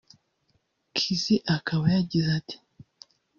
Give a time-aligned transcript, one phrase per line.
[0.97, 1.25] Khizz
[1.55, 2.55] akaba yagize ati